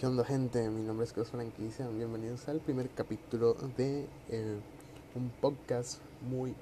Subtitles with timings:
[0.00, 0.66] ¿Qué onda gente?
[0.70, 4.56] Mi nombre es Carlos Franquicia, bienvenidos al primer capítulo de eh,
[5.14, 6.54] un podcast muy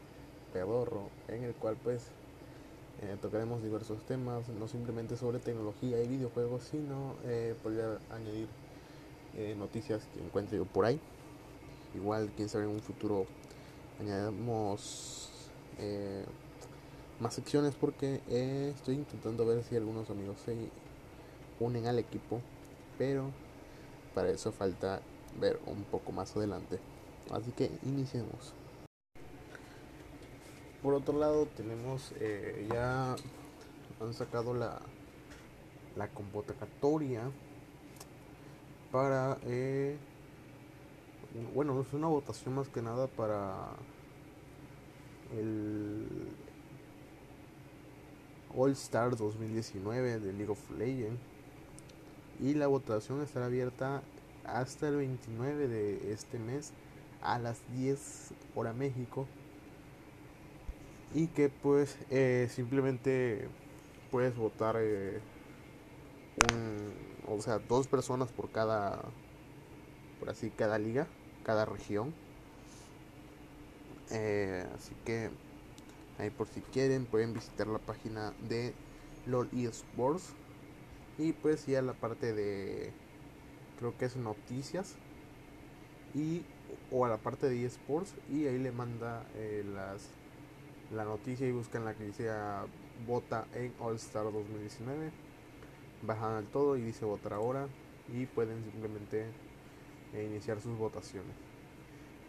[0.53, 2.09] pedorro en el cual pues
[3.01, 8.48] eh, tocaremos diversos temas, no simplemente sobre tecnología y videojuegos, sino eh, podría añadir
[9.36, 10.98] eh, noticias que encuentre yo por ahí.
[11.95, 13.25] Igual, quién sabe, en un futuro
[14.00, 15.30] añadamos
[17.20, 18.20] más secciones porque
[18.75, 20.57] estoy intentando ver si algunos amigos se
[21.61, 22.43] unen al equipo
[22.98, 23.30] pero
[24.14, 25.00] para eso falta
[25.40, 26.79] ver un poco más adelante.
[27.30, 28.52] Así que iniciemos.
[30.82, 33.16] Por otro lado tenemos eh, ya
[34.00, 34.80] han sacado la
[35.97, 37.22] la convocatoria
[38.92, 39.97] para eh,
[41.55, 43.70] bueno es una votación más que nada para
[45.36, 46.06] el
[48.56, 51.20] All Star 2019 de League of Legends
[52.41, 54.02] y la votación estará abierta
[54.44, 56.72] hasta el 29 de este mes
[57.22, 59.27] a las 10 hora México.
[61.14, 63.48] Y que pues eh, simplemente
[64.11, 65.20] puedes votar eh,
[67.27, 69.02] o sea dos personas por cada
[70.20, 71.06] por así cada liga
[71.45, 72.12] cada región.
[74.11, 75.30] Eh, así que
[76.19, 78.75] ahí por si quieren pueden visitar la página de
[79.27, 80.34] LOL eSports
[81.19, 82.92] y pues ya la parte de
[83.78, 84.97] creo que es noticias.
[86.14, 86.42] Y
[86.91, 90.11] o a la parte de esports y ahí le manda eh, las
[90.94, 92.64] la noticia y buscan la que dice ah,
[93.06, 95.11] vota en All Star 2019
[96.02, 97.69] bajan al todo y dice votar ahora.
[98.12, 99.27] Y pueden simplemente
[100.14, 101.34] eh, iniciar sus votaciones.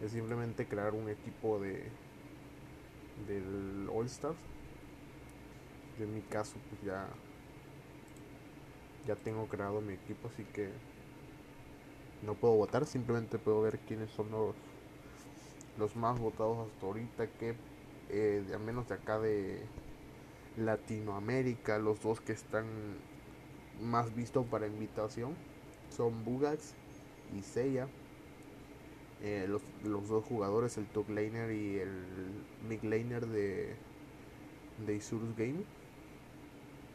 [0.02, 1.90] Es simplemente crear un equipo de
[3.28, 4.38] del All Stars
[6.00, 7.08] en mi caso pues ya
[9.08, 10.70] ya tengo creado mi equipo, así que
[12.24, 14.56] no puedo votar, simplemente puedo ver quiénes son los,
[15.78, 17.56] los más votados hasta ahorita, que
[18.10, 19.62] eh, al menos de acá de
[20.58, 22.66] Latinoamérica, los dos que están
[23.82, 25.36] más vistos para invitación
[25.90, 26.74] son Bugax
[27.38, 27.88] y Seiya.
[29.22, 31.92] Eh, los, los, dos jugadores, el top laner y el
[32.70, 33.76] mid laner de,
[34.86, 35.66] de Isurus Game.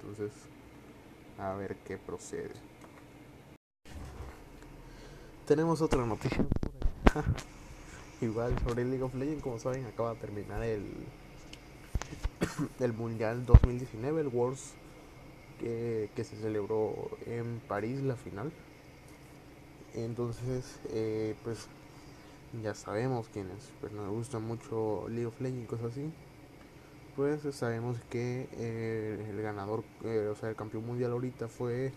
[0.01, 0.33] Entonces,
[1.39, 2.53] a ver qué procede.
[5.47, 6.47] Tenemos otra noticia.
[8.21, 10.85] Igual sobre League of Legends, como saben, acaba de terminar el
[12.81, 14.73] el Mundial 2019, el Worlds
[15.61, 18.53] que, se celebró en París, la final.
[19.95, 21.69] Entonces, eh, pues
[22.63, 26.13] ya sabemos quienes pues, nos gusta mucho League of Legends y cosas así
[27.17, 31.93] pues sabemos que eh, el ganador, eh, o sea, el campeón mundial ahorita fue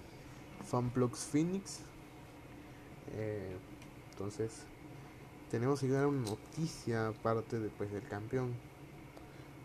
[0.65, 1.79] Fanplugs Phoenix.
[3.13, 3.55] Eh,
[4.11, 4.63] entonces,
[5.49, 8.53] tenemos que dar una noticia aparte de, pues, del campeón.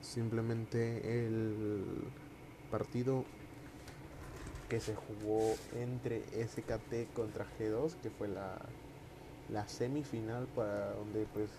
[0.00, 1.84] Simplemente el
[2.70, 3.24] partido
[4.68, 8.58] que se jugó entre SKT contra G2, que fue la,
[9.50, 11.50] la semifinal para donde pues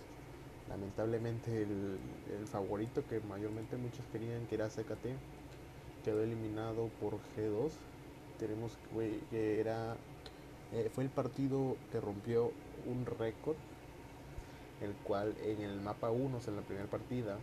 [0.70, 1.98] lamentablemente el,
[2.40, 5.08] el, favorito que mayormente muchos querían que era CKT
[6.04, 7.72] quedó eliminado por G2
[8.40, 9.96] tenemos que, que era
[10.72, 12.52] eh, fue el partido que rompió
[12.86, 13.56] un récord
[14.82, 17.38] el cual en el mapa 1 o sea, en la primera partida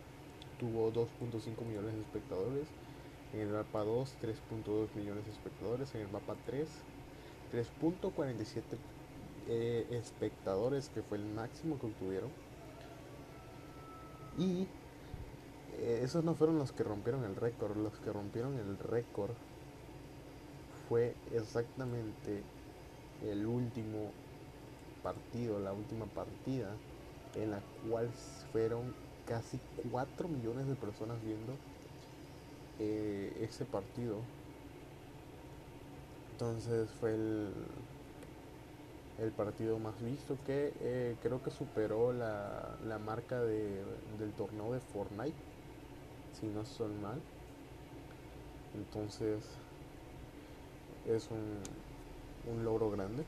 [0.59, 2.67] tuvo 2.5 millones de espectadores
[3.33, 6.67] en el mapa 2 3.2 millones de espectadores en el mapa 3
[7.53, 8.61] 3.47
[9.47, 12.29] eh, espectadores que fue el máximo que obtuvieron
[14.37, 14.67] y
[15.77, 19.31] eh, esos no fueron los que rompieron el récord, los que rompieron el récord
[20.87, 22.43] fue exactamente
[23.23, 24.11] el último
[25.03, 26.67] partido, la última partida
[27.35, 28.09] en la cual
[28.51, 28.93] fueron
[29.25, 29.59] casi
[29.91, 31.53] 4 millones de personas viendo
[32.79, 34.17] eh, ese partido.
[36.33, 37.53] Entonces fue el,
[39.21, 43.83] el partido más visto que eh, creo que superó la, la marca de,
[44.17, 45.37] del torneo de Fortnite
[46.39, 47.21] si no son mal.
[48.73, 49.43] Entonces
[51.05, 51.59] es un,
[52.51, 53.23] un logro grande.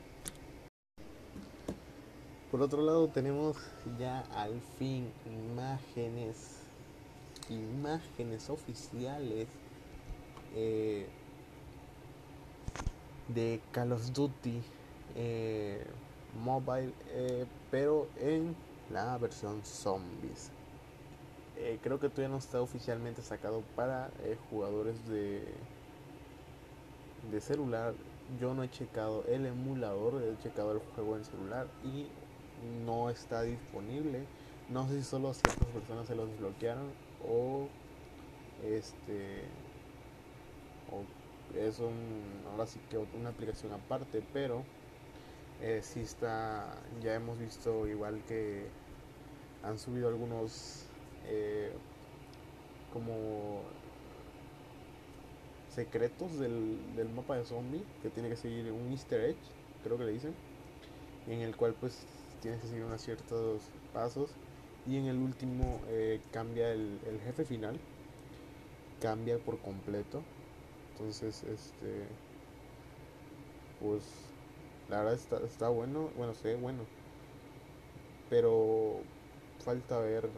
[2.50, 3.56] Por otro lado tenemos
[3.98, 6.60] ya al fin imágenes
[7.50, 9.48] imágenes oficiales
[10.54, 11.06] eh,
[13.28, 14.62] de Call of Duty
[15.14, 15.84] eh,
[16.42, 18.54] mobile, eh, pero en
[18.90, 20.50] la versión zombies.
[21.56, 24.10] Eh, creo que todavía no está oficialmente sacado para
[24.50, 25.44] jugadores de,
[27.30, 27.94] de celular
[28.40, 32.06] yo no he checado el emulador, he checado el juego en celular y
[32.84, 34.24] no está disponible.
[34.70, 36.90] No sé si solo ciertas personas se los desbloquearon
[37.28, 37.68] o
[38.64, 39.44] este
[40.90, 41.04] o
[41.58, 41.92] es un
[42.50, 44.62] ahora sí que una aplicación aparte, pero
[45.64, 48.66] eh, sí está ya hemos visto igual que
[49.62, 50.86] han subido algunos
[51.26, 51.72] eh,
[52.92, 53.62] como
[55.74, 59.36] secretos del, del mapa de zombie que tiene que seguir un easter egg
[59.82, 60.34] creo que le dicen
[61.26, 62.06] en el cual pues
[62.44, 63.62] tienes que seguir unos ciertos
[63.92, 64.30] pasos.
[64.86, 67.78] Y en el último eh, cambia el, el, jefe final
[69.00, 70.22] cambia por completo.
[70.92, 72.06] Entonces este
[73.80, 74.02] pues
[74.88, 76.80] la verdad está, está bueno bueno se ve bueno.
[78.30, 79.00] Pero
[79.64, 80.28] falta ver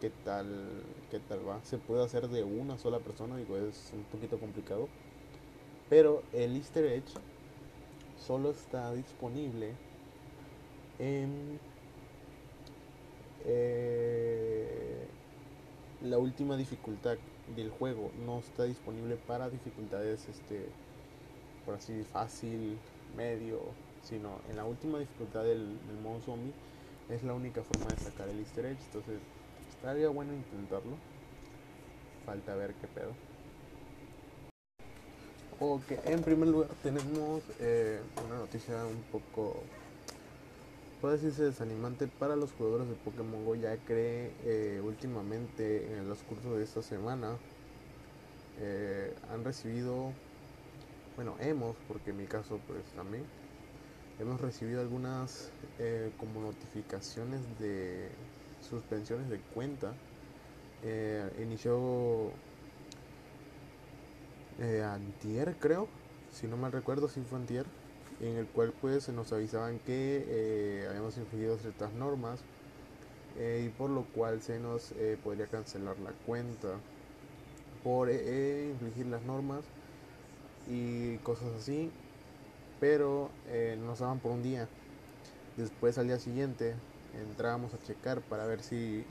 [0.00, 1.62] qué tal qué tal va.
[1.64, 4.88] Se puede hacer de una sola persona digo es un poquito complicado.
[5.88, 7.04] Pero el easter egg
[8.18, 9.72] solo está disponible
[10.98, 11.60] en
[13.44, 15.06] eh,
[16.02, 17.18] la última dificultad
[17.54, 18.10] del juego.
[18.24, 20.66] No está disponible para dificultades este
[21.64, 22.78] por así fácil
[23.16, 23.60] medio
[24.02, 26.52] sino en la última dificultad del, del modo zombie
[27.08, 28.78] es la única forma de sacar el easter egg.
[28.86, 29.20] Entonces
[29.68, 30.96] estaría bueno intentarlo.
[32.24, 33.12] Falta ver qué pedo.
[35.58, 39.62] Ok en primer lugar tenemos eh, una noticia un poco
[41.00, 46.22] puede decirse desanimante para los jugadores de Pokémon Go ya que eh, últimamente en los
[46.24, 47.38] cursos de esta semana
[48.60, 50.12] eh, han recibido
[51.16, 53.24] bueno hemos porque en mi caso pues también
[54.20, 58.08] hemos recibido algunas eh, como notificaciones de
[58.60, 59.92] suspensiones de cuenta.
[60.82, 62.30] Eh, inició
[64.58, 65.88] eh, antier creo
[66.30, 67.64] si no mal recuerdo si fue antier
[68.20, 72.40] en el cual pues nos avisaban que eh, habíamos infringido ciertas normas
[73.38, 76.80] y por lo cual se nos podría cancelar la cuenta.
[77.82, 79.62] Por infringir las normas
[80.68, 81.90] y cosas así
[82.80, 83.30] pero
[83.84, 84.68] nos daban por un día
[85.56, 86.74] después al día siguiente
[87.28, 89.04] entrábamos a checar para ver si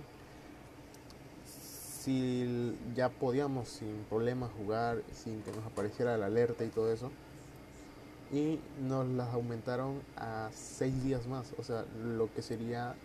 [1.64, 7.12] si ya podíamos sin problema jugar sin que nos apareciera la alerta y todo eso
[8.32, 12.96] y nos las aumentaron a 6 días más, o sea, lo que sería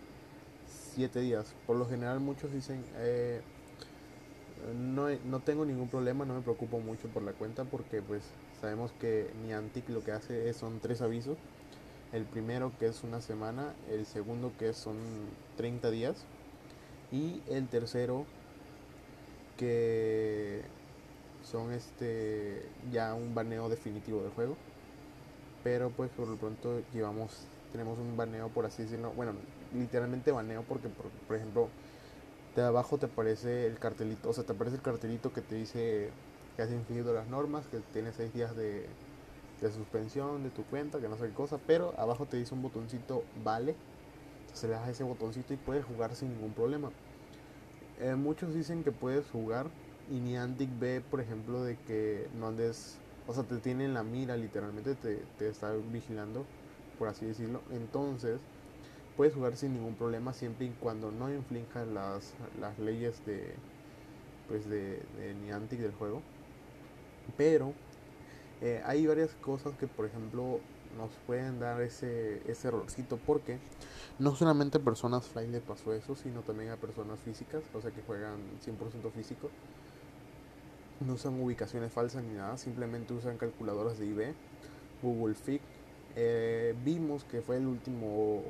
[0.95, 1.53] 7 días.
[1.67, 3.41] Por lo general muchos dicen, eh,
[4.75, 8.23] no, no tengo ningún problema, no me preocupo mucho por la cuenta porque pues
[8.61, 11.37] sabemos que Niantic lo que hace es, son tres avisos.
[12.13, 14.95] El primero que es una semana, el segundo que son
[15.57, 16.25] 30 días
[17.11, 18.25] y el tercero
[19.57, 20.61] que
[21.43, 22.61] son este
[22.91, 24.55] ya un baneo definitivo del juego
[25.63, 29.33] pero pues por lo pronto llevamos tenemos un baneo por así decirlo bueno
[29.73, 31.67] literalmente baneo porque por, por, ejemplo
[32.55, 36.09] de abajo te aparece el cartelito o sea te aparece el cartelito que te dice
[36.55, 38.89] que has infringido las normas que tienes seis días de,
[39.61, 42.61] de suspensión de tu cuenta que no sé qué cosa pero abajo te dice un
[42.61, 43.77] botoncito vale
[44.41, 46.91] entonces le das ese botoncito y puedes jugar sin ningún problema
[47.97, 49.71] eh, muchos dicen que puedes jugar
[50.07, 54.03] y Niantic ve por ejemplo de que no andes o sea, te tiene en la
[54.03, 56.47] mira, literalmente te, te está vigilando,
[56.97, 57.61] por así decirlo.
[57.71, 58.41] Entonces,
[59.15, 63.55] puedes jugar sin ningún problema siempre y cuando no inflinjas las, las leyes de,
[64.47, 66.23] pues de, de Niantic del juego.
[67.37, 67.73] Pero
[68.61, 70.59] eh, hay varias cosas que, por ejemplo,
[70.97, 73.59] nos pueden dar ese, ese errorcito porque
[74.19, 77.91] no solamente a personas fly le pasó eso, sino también a personas físicas, o sea
[77.91, 79.49] que juegan 100% físico
[81.05, 84.33] no usan ubicaciones falsas ni nada, simplemente usan calculadoras de IB,
[85.01, 85.61] Google Fit.
[86.15, 88.43] Eh, vimos que fue el último,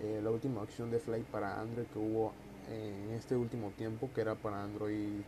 [0.00, 2.32] eh, la última opción de Fly para Android que hubo
[2.70, 5.22] en este último tiempo, que era para Android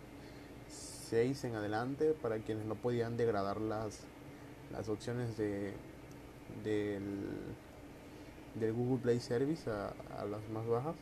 [1.13, 4.01] 6 en adelante, para quienes no podían degradar las,
[4.73, 5.75] las opciones de,
[6.65, 7.29] del,
[8.59, 10.97] del Google Play Service a, a las más bajas.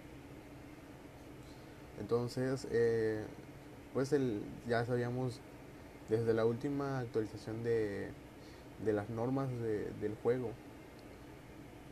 [2.01, 3.25] Entonces, eh,
[3.95, 5.39] pues el, ya sabíamos
[6.09, 8.09] desde la última actualización de,
[8.85, 10.51] de las normas de, del juego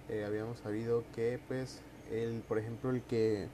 [0.09, 3.47] eh, habíamos sabido que pues el por ejemplo el que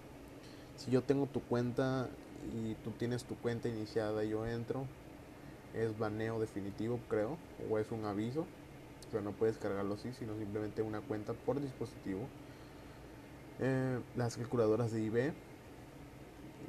[0.76, 2.08] si yo tengo tu cuenta
[2.52, 4.84] y tú tienes tu cuenta iniciada yo entro.
[5.74, 7.36] Es baneo definitivo creo
[7.70, 8.46] o es un aviso.
[9.10, 12.20] Pero no puedes cargarlo así sino simplemente una cuenta por dispositivo.
[13.60, 15.32] Eh, las calculadoras de IB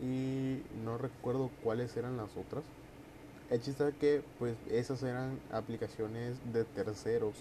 [0.01, 2.63] y no recuerdo cuáles eran las otras.
[3.49, 7.35] El chiste es que pues esas eran aplicaciones de terceros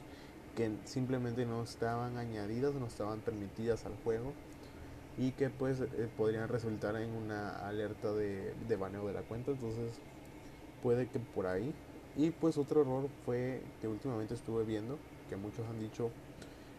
[0.54, 4.32] que simplemente no estaban añadidas, no estaban permitidas al juego
[5.16, 9.52] y que pues eh, podrían resultar en una alerta de, de baneo de la cuenta.
[9.52, 10.00] Entonces
[10.82, 11.74] puede que por ahí.
[12.16, 16.10] Y pues otro error fue que últimamente estuve viendo, que muchos han dicho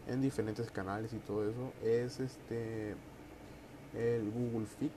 [0.06, 2.94] en diferentes canales y todo eso, es este
[3.94, 4.92] el Google Fit,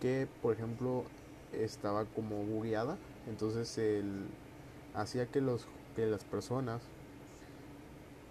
[0.00, 1.04] que por ejemplo
[1.52, 2.96] estaba como bugueada,
[3.28, 4.26] entonces el,
[4.94, 6.82] hacía que, los, que las personas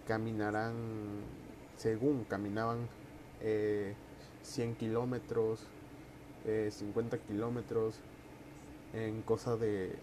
[0.07, 0.73] caminaran,
[1.77, 2.87] según caminaban
[3.45, 5.59] 100 eh, kilómetros,
[6.43, 7.95] 50 eh, kilómetros,
[8.93, 9.95] en cosa de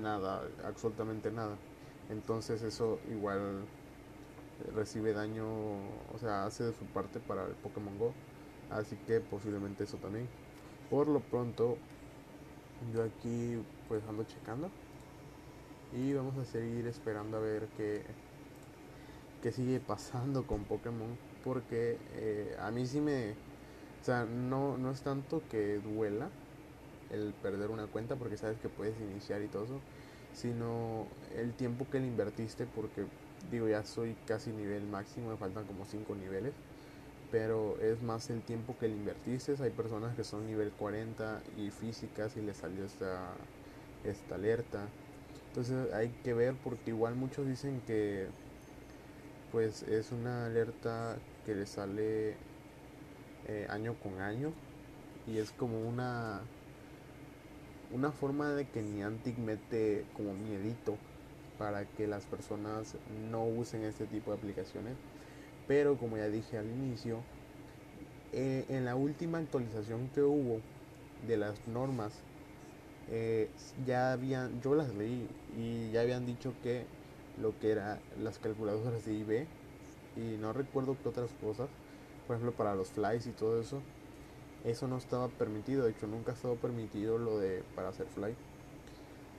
[0.00, 1.56] nada, absolutamente nada.
[2.10, 3.66] Entonces eso igual
[4.74, 5.46] recibe daño,
[6.14, 8.12] o sea, hace de su parte para el Pokémon Go.
[8.70, 10.28] Así que posiblemente eso también.
[10.90, 11.76] Por lo pronto,
[12.94, 14.70] yo aquí pues ando checando.
[15.92, 18.04] Y vamos a seguir esperando a ver qué,
[19.42, 21.25] qué sigue pasando con Pokémon.
[21.46, 23.32] Porque eh, a mí sí me...
[24.02, 26.30] O sea, no, no es tanto que duela
[27.10, 29.80] el perder una cuenta porque sabes que puedes iniciar y todo eso.
[30.32, 33.06] Sino el tiempo que le invertiste porque
[33.50, 36.54] digo ya soy casi nivel máximo, me faltan como 5 niveles
[37.30, 39.54] pero es más el tiempo que le invertiste.
[39.60, 43.36] Hay personas que son nivel 40 y físicas y les salió esta,
[44.04, 44.88] esta alerta.
[45.48, 48.28] Entonces hay que ver porque igual muchos dicen que
[49.50, 52.36] pues es una alerta que le sale
[53.46, 54.52] eh, año con año
[55.28, 56.42] y es como una
[57.94, 60.98] una forma de que Niantic mete como miedito
[61.56, 62.96] para que las personas
[63.30, 64.96] no usen este tipo de aplicaciones.
[65.68, 67.22] Pero como ya dije al inicio,
[68.32, 70.60] eh, en la última actualización que hubo
[71.26, 72.12] de las normas,
[73.08, 73.48] eh,
[73.84, 76.84] ya habían, yo las leí y ya habían dicho que
[77.40, 79.46] lo que eran las calculadoras de IB
[80.16, 81.68] y no recuerdo qué otras cosas,
[82.26, 83.80] por ejemplo para los flies y todo eso,
[84.64, 88.34] eso no estaba permitido, de hecho nunca ha estado permitido lo de para hacer fly.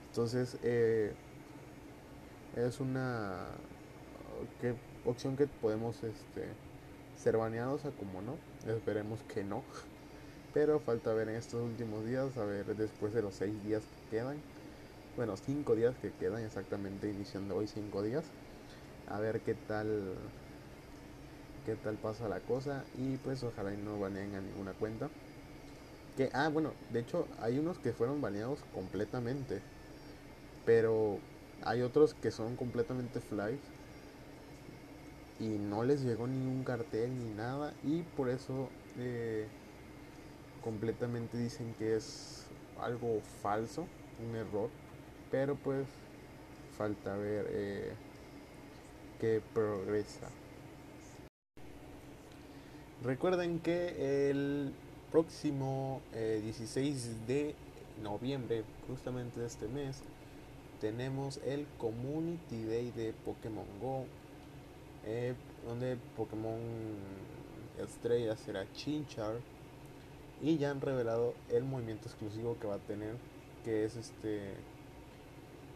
[0.08, 1.12] Entonces eh,
[2.56, 3.46] es una
[4.60, 6.48] que opción que podemos este,
[7.16, 8.36] ser baneados a como no.
[8.66, 9.62] Esperemos que no.
[10.54, 14.16] Pero falta ver en estos últimos días, a ver después de los 6 días que
[14.16, 14.38] quedan.
[15.16, 18.24] Bueno, 5 días que quedan exactamente iniciando hoy 5 días.
[19.08, 20.14] A ver qué tal
[21.68, 25.10] qué tal pasa la cosa y pues ojalá y no baneen a ninguna cuenta.
[26.16, 29.60] Que ah, bueno, de hecho hay unos que fueron baneados completamente.
[30.64, 31.20] Pero
[31.60, 33.60] hay otros que son completamente flies
[35.38, 39.46] y no les llegó ningún cartel ni nada y por eso eh,
[40.62, 42.46] completamente dicen que es
[42.76, 44.70] algo falso, un error,
[45.30, 45.86] pero pues
[46.78, 47.92] falta ver eh,
[49.18, 50.32] qué progresa.
[53.04, 54.72] Recuerden que el
[55.12, 57.54] próximo 16 eh, de
[58.02, 60.02] noviembre, justamente de este mes,
[60.80, 64.04] tenemos el Community Day de Pokémon Go
[65.06, 66.58] eh, donde Pokémon
[67.78, 69.36] estrella será Chinchar
[70.42, 73.14] y ya han revelado el movimiento exclusivo que va a tener
[73.64, 74.54] que es este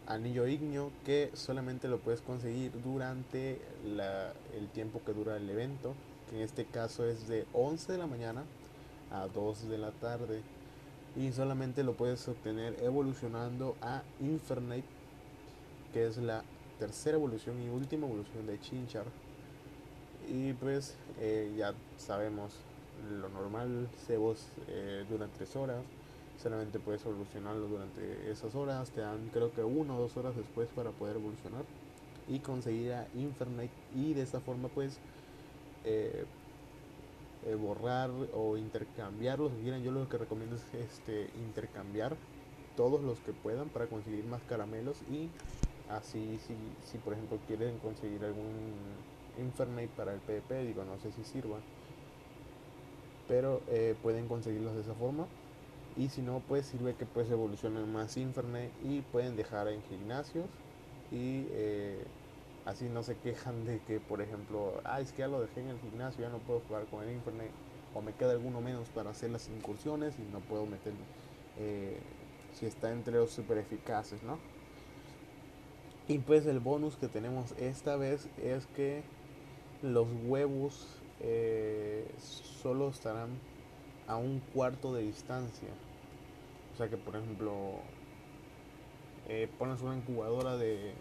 [0.07, 5.95] anillo ignio que solamente lo puedes conseguir durante el tiempo que dura el evento
[6.33, 8.43] en este caso es de 11 de la mañana
[9.11, 10.41] a 2 de la tarde
[11.15, 14.83] y solamente lo puedes obtener evolucionando a Infernape
[15.93, 16.43] que es la
[16.79, 19.05] tercera evolución y última evolución de Chinchar.
[20.27, 22.53] Y pues eh, ya sabemos
[23.19, 25.83] lo normal, cebos eh, durante 3 horas.
[26.41, 28.89] Solamente puedes evolucionarlo durante esas horas.
[28.89, 31.63] Te dan creo que una o dos horas después para poder evolucionar.
[32.27, 33.69] Y conseguir a Infernape.
[33.95, 34.97] Y de esta forma pues
[35.83, 36.25] eh,
[37.59, 39.51] borrar o intercambiarlos.
[39.53, 42.15] Miren, yo lo que recomiendo es este, intercambiar
[42.75, 45.29] todos los que puedan para conseguir más caramelos y
[45.89, 48.73] Así, si, si por ejemplo quieren conseguir algún
[49.37, 51.57] Infernape para el PvP, digo, no sé si sirva.
[53.27, 55.25] Pero eh, pueden conseguirlos de esa forma.
[55.97, 60.45] Y si no, pues sirve que pues evolucionen más Infernape y pueden dejar en gimnasios.
[61.11, 62.03] Y eh,
[62.65, 65.69] así no se quejan de que, por ejemplo, ah, es que ya lo dejé en
[65.69, 67.51] el gimnasio, ya no puedo jugar con el Infernape.
[67.93, 70.93] O me queda alguno menos para hacer las incursiones y no puedo meter
[71.59, 71.99] eh,
[72.53, 74.39] si está entre los super eficaces, ¿no?
[76.07, 79.03] Y pues el bonus que tenemos esta vez es que
[79.81, 83.29] los huevos eh, solo estarán
[84.07, 85.69] a un cuarto de distancia.
[86.73, 87.75] O sea que por ejemplo
[89.29, 90.93] eh, pones una incubadora de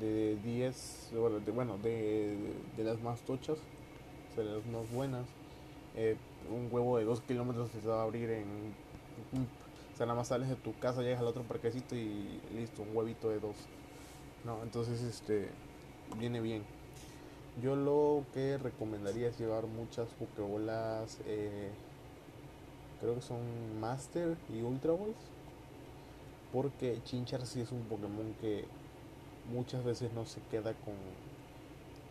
[0.00, 1.12] de 10,
[1.54, 2.36] bueno, de,
[2.76, 5.26] de, las más tochas, o sea, de las más buenas.
[5.96, 6.16] Eh,
[6.50, 8.74] un huevo de 2 kilómetros se va a abrir en...
[9.92, 12.96] O sea, nada más sales de tu casa, llegas al otro parquecito y listo, un
[12.96, 13.54] huevito de 2.
[14.44, 15.48] No, entonces este
[16.18, 16.62] viene bien.
[17.62, 21.70] Yo lo que recomendaría es llevar muchas pokebolas, eh,
[23.00, 23.40] creo que son
[23.80, 25.16] Master y Ultra Balls.
[26.52, 28.64] Porque Chinchar sí es un Pokémon que
[29.50, 30.94] muchas veces no se queda con,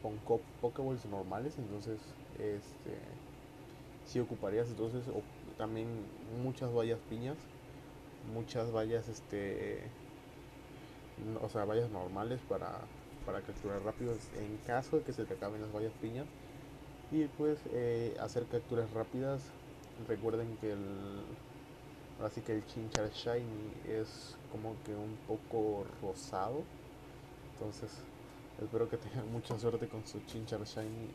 [0.01, 1.99] con normales, entonces
[2.39, 2.97] este
[4.05, 5.21] si ocuparías entonces o
[5.57, 5.87] también
[6.43, 7.37] muchas vallas piñas,
[8.33, 9.83] muchas vallas este
[11.41, 12.79] o sea vallas normales para,
[13.25, 16.25] para capturar rápido en caso de que se te acaben las vallas piñas.
[17.11, 19.41] Y pues eh, hacer capturas rápidas.
[20.07, 20.79] Recuerden que el
[22.23, 26.63] así que el chinchar shiny es como que un poco rosado
[27.61, 27.91] entonces,
[28.59, 31.11] espero que tengan mucha suerte con su Chinchar Shiny.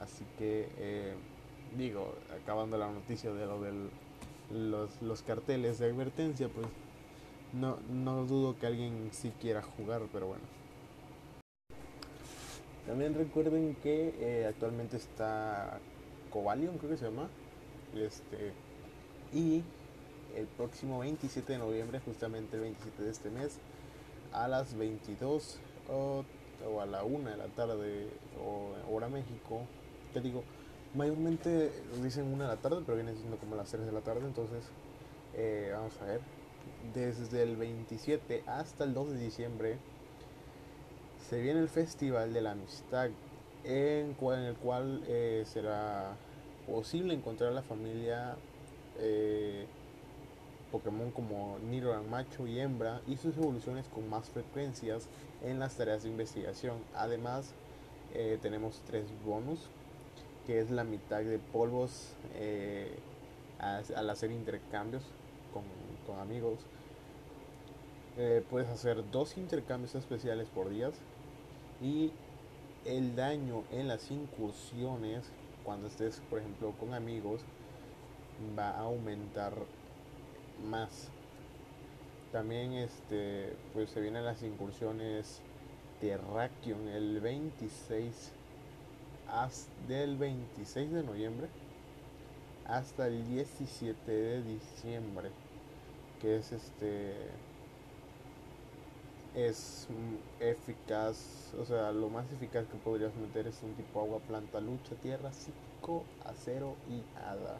[0.00, 1.14] Así que, eh,
[1.76, 3.72] digo, acabando la noticia de lo de
[5.02, 6.66] los, carteles de advertencia, pues
[7.52, 10.44] no, no dudo que alguien sí quiera jugar, pero bueno.
[12.86, 15.78] También recuerden que eh, actualmente está
[16.30, 17.28] Cobalion, creo que se llama.
[17.94, 18.52] Este,
[19.34, 19.62] y
[20.34, 23.60] el próximo 27 de noviembre, justamente el 27 de este mes,
[24.32, 25.60] a las 22
[25.90, 26.24] o,
[26.80, 28.08] a la 1 de la tarde
[28.42, 29.62] o hora México.
[30.12, 30.42] Que digo,
[30.94, 31.72] mayormente
[32.02, 34.22] dicen 1 de la tarde, pero viene siendo como las 3 de la tarde.
[34.26, 34.64] Entonces,
[35.34, 36.20] eh, vamos a ver.
[36.94, 39.78] Desde el 27 hasta el 2 de diciembre
[41.28, 43.10] se viene el Festival de la Amistad,
[43.64, 46.16] en, en el cual eh, será
[46.66, 48.36] posible encontrar a la familia.
[48.98, 49.66] Eh,
[50.70, 55.08] Pokémon como Nidoran macho y hembra y sus evoluciones con más frecuencias
[55.42, 56.78] en las tareas de investigación.
[56.94, 57.52] Además,
[58.14, 59.60] eh, tenemos tres bonus,
[60.46, 62.98] que es la mitad de polvos eh,
[63.58, 65.02] al hacer intercambios
[65.52, 66.58] con, amigos.
[68.18, 70.94] Eh, puedes hacer dos intercambios especiales por días
[71.80, 72.10] y
[72.84, 75.30] el daño en las incursiones
[75.64, 77.42] cuando estés por ejemplo con amigos
[78.58, 79.52] va a aumentar
[80.68, 81.08] más.
[82.32, 85.40] También este pues se vienen las incursiones
[86.00, 88.30] Terrakion el 26
[89.28, 91.48] hasta, del 26 de noviembre
[92.66, 95.30] hasta el 17 de diciembre
[96.20, 97.14] que es este
[99.34, 99.86] es
[100.40, 104.94] eficaz, o sea, lo más eficaz que podrías meter es un tipo agua, planta, lucha,
[105.02, 107.58] tierra, psíquico, acero y hada.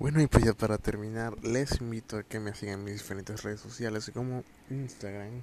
[0.00, 3.42] Bueno, y pues ya para terminar, les invito a que me sigan en mis diferentes
[3.42, 5.42] redes sociales, como Instagram,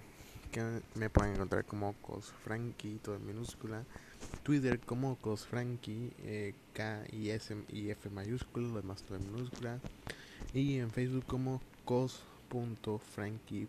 [0.52, 3.84] que me pueden encontrar como Cosfranky, todo en minúscula,
[4.42, 9.80] Twitter como Cosfranky, eh, K y S y F mayúscula, lo demás todo en minúscula,
[10.56, 13.68] y en Facebook como cos.franky.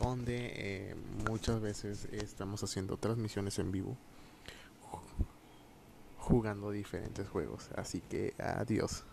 [0.00, 0.96] donde eh,
[1.28, 3.98] muchas veces estamos haciendo transmisiones en vivo
[6.16, 7.68] jugando diferentes juegos.
[7.76, 9.04] Así que adiós.